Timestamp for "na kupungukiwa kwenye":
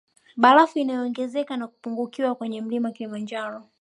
1.57-2.61